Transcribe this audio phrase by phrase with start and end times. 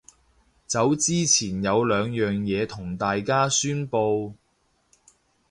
[0.65, 4.33] 走之前有兩樣嘢同大家宣佈